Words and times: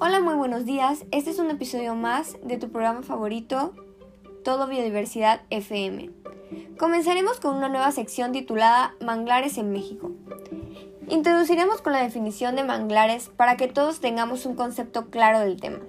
Hola, 0.00 0.20
muy 0.20 0.34
buenos 0.34 0.64
días. 0.64 1.04
Este 1.10 1.30
es 1.30 1.40
un 1.40 1.50
episodio 1.50 1.96
más 1.96 2.36
de 2.44 2.56
tu 2.56 2.70
programa 2.70 3.02
favorito, 3.02 3.74
Todo 4.44 4.68
Biodiversidad 4.68 5.40
FM. 5.50 6.12
Comenzaremos 6.78 7.40
con 7.40 7.56
una 7.56 7.68
nueva 7.68 7.90
sección 7.90 8.30
titulada 8.30 8.94
Manglares 9.04 9.58
en 9.58 9.72
México. 9.72 10.12
Introduciremos 11.08 11.82
con 11.82 11.94
la 11.94 12.02
definición 12.04 12.54
de 12.54 12.62
manglares 12.62 13.28
para 13.36 13.56
que 13.56 13.66
todos 13.66 13.98
tengamos 13.98 14.46
un 14.46 14.54
concepto 14.54 15.10
claro 15.10 15.40
del 15.40 15.60
tema. 15.60 15.80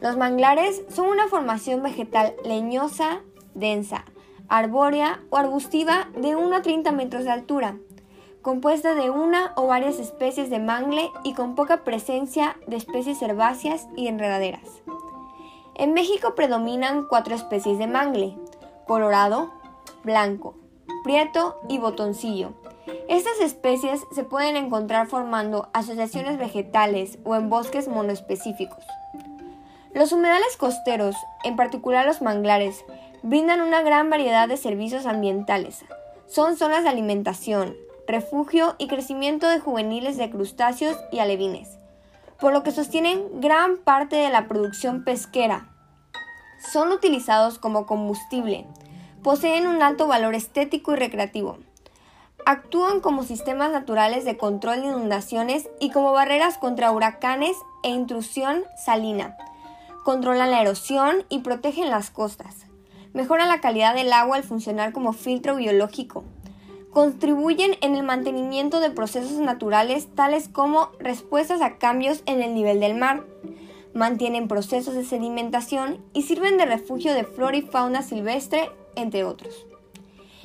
Los 0.00 0.16
manglares 0.16 0.82
son 0.88 1.08
una 1.08 1.28
formación 1.28 1.82
vegetal 1.82 2.32
leñosa, 2.42 3.20
densa, 3.52 4.06
arbórea 4.48 5.20
o 5.28 5.36
arbustiva 5.36 6.08
de 6.16 6.36
1 6.36 6.56
a 6.56 6.62
30 6.62 6.90
metros 6.92 7.24
de 7.24 7.32
altura 7.32 7.76
compuesta 8.46 8.94
de 8.94 9.10
una 9.10 9.50
o 9.56 9.66
varias 9.66 9.98
especies 9.98 10.50
de 10.50 10.60
mangle 10.60 11.10
y 11.24 11.34
con 11.34 11.56
poca 11.56 11.82
presencia 11.82 12.56
de 12.68 12.76
especies 12.76 13.20
herbáceas 13.20 13.88
y 13.96 14.06
enredaderas. 14.06 14.84
En 15.74 15.94
México 15.94 16.36
predominan 16.36 17.08
cuatro 17.08 17.34
especies 17.34 17.76
de 17.80 17.88
mangle, 17.88 18.36
colorado, 18.86 19.50
blanco, 20.04 20.54
prieto 21.02 21.56
y 21.68 21.78
botoncillo. 21.78 22.52
Estas 23.08 23.40
especies 23.40 24.02
se 24.12 24.22
pueden 24.22 24.54
encontrar 24.54 25.08
formando 25.08 25.68
asociaciones 25.72 26.38
vegetales 26.38 27.18
o 27.24 27.34
en 27.34 27.50
bosques 27.50 27.88
monoespecíficos. 27.88 28.84
Los 29.92 30.12
humedales 30.12 30.56
costeros, 30.56 31.16
en 31.42 31.56
particular 31.56 32.06
los 32.06 32.22
manglares, 32.22 32.84
brindan 33.24 33.60
una 33.60 33.82
gran 33.82 34.08
variedad 34.08 34.46
de 34.46 34.56
servicios 34.56 35.04
ambientales. 35.04 35.84
Son 36.28 36.56
zonas 36.56 36.84
de 36.84 36.90
alimentación, 36.90 37.74
refugio 38.06 38.76
y 38.78 38.86
crecimiento 38.86 39.48
de 39.48 39.58
juveniles 39.60 40.16
de 40.16 40.30
crustáceos 40.30 40.96
y 41.10 41.18
alevines, 41.18 41.76
por 42.38 42.52
lo 42.52 42.62
que 42.62 42.70
sostienen 42.70 43.40
gran 43.40 43.78
parte 43.78 44.16
de 44.16 44.30
la 44.30 44.46
producción 44.46 45.04
pesquera. 45.04 45.68
Son 46.72 46.92
utilizados 46.92 47.58
como 47.58 47.86
combustible, 47.86 48.66
poseen 49.22 49.66
un 49.66 49.82
alto 49.82 50.06
valor 50.06 50.34
estético 50.34 50.92
y 50.92 50.96
recreativo. 50.96 51.58
Actúan 52.44 53.00
como 53.00 53.24
sistemas 53.24 53.72
naturales 53.72 54.24
de 54.24 54.36
control 54.36 54.82
de 54.82 54.86
inundaciones 54.86 55.68
y 55.80 55.90
como 55.90 56.12
barreras 56.12 56.58
contra 56.58 56.92
huracanes 56.92 57.56
e 57.82 57.90
intrusión 57.90 58.62
salina. 58.84 59.36
Controlan 60.04 60.52
la 60.52 60.62
erosión 60.62 61.24
y 61.28 61.40
protegen 61.40 61.90
las 61.90 62.10
costas. 62.10 62.66
Mejoran 63.14 63.48
la 63.48 63.60
calidad 63.60 63.94
del 63.94 64.12
agua 64.12 64.36
al 64.36 64.44
funcionar 64.44 64.92
como 64.92 65.12
filtro 65.12 65.56
biológico 65.56 66.22
contribuyen 66.96 67.76
en 67.82 67.94
el 67.94 68.04
mantenimiento 68.04 68.80
de 68.80 68.88
procesos 68.88 69.32
naturales 69.32 70.08
tales 70.14 70.48
como 70.48 70.92
respuestas 70.98 71.60
a 71.60 71.76
cambios 71.76 72.22
en 72.24 72.40
el 72.40 72.54
nivel 72.54 72.80
del 72.80 72.94
mar, 72.94 73.22
mantienen 73.92 74.48
procesos 74.48 74.94
de 74.94 75.04
sedimentación 75.04 76.02
y 76.14 76.22
sirven 76.22 76.56
de 76.56 76.64
refugio 76.64 77.12
de 77.12 77.24
flora 77.24 77.58
y 77.58 77.60
fauna 77.60 78.00
silvestre, 78.00 78.70
entre 78.94 79.24
otros. 79.24 79.66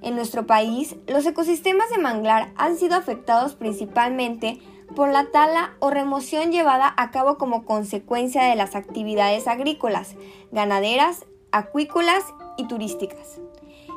En 0.00 0.16
nuestro 0.16 0.44
país, 0.44 0.96
los 1.06 1.24
ecosistemas 1.26 1.90
de 1.90 1.98
manglar 1.98 2.50
han 2.56 2.76
sido 2.76 2.96
afectados 2.96 3.54
principalmente 3.54 4.58
por 4.96 5.12
la 5.12 5.26
tala 5.26 5.74
o 5.78 5.90
remoción 5.90 6.50
llevada 6.50 6.92
a 6.96 7.12
cabo 7.12 7.38
como 7.38 7.64
consecuencia 7.64 8.42
de 8.42 8.56
las 8.56 8.74
actividades 8.74 9.46
agrícolas, 9.46 10.16
ganaderas, 10.50 11.24
acuícolas 11.52 12.24
y 12.56 12.66
turísticas. 12.66 13.38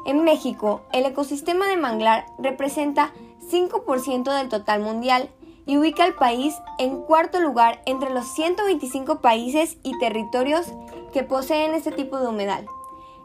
En 0.06 0.24
México, 0.24 0.82
el 0.94 1.06
ecosistema 1.06 1.68
de 1.68 1.78
manglar 1.78 2.28
representa 2.38 3.12
5% 3.52 4.38
del 4.38 4.50
total 4.50 4.82
mundial 4.82 5.30
y 5.66 5.78
ubica 5.78 6.04
al 6.04 6.14
país 6.14 6.56
en 6.78 7.02
cuarto 7.02 7.42
lugar 7.42 7.82
entre 7.86 8.12
los 8.12 8.28
125 8.34 9.20
países 9.20 9.78
y 9.84 9.98
territorios 9.98 10.68
que 11.12 11.24
poseen 11.24 11.74
este 11.74 11.92
tipo 11.92 12.20
de 12.20 12.28
humedal, 12.28 12.68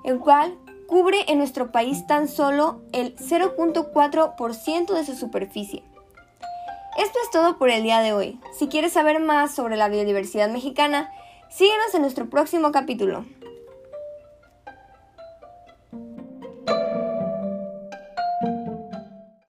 el 0.05 0.19
cual 0.19 0.57
cubre 0.87 1.25
en 1.29 1.39
nuestro 1.39 1.71
país 1.71 2.07
tan 2.07 2.29
solo 2.29 2.81
el 2.93 3.15
0.4% 3.17 4.95
de 4.95 5.05
su 5.05 5.15
superficie. 5.15 5.85
Esto 6.99 7.19
es 7.23 7.31
todo 7.31 7.59
por 7.59 7.71
el 7.71 7.83
día 7.83 8.01
de 8.01 8.13
hoy. 8.13 8.41
Si 8.59 8.69
quieres 8.69 8.95
saber 8.95 9.21
más 9.21 9.55
sobre 9.55 9.77
la 9.77 9.89
biodiversidad 9.89 10.51
mexicana, 10.51 11.11
síguenos 11.51 11.95
en 11.95 12.03
nuestro 12.03 12.29
próximo 12.29 12.73
capítulo. 12.73 13.25